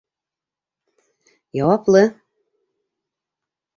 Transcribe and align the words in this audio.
Яуаплы! 1.61 2.03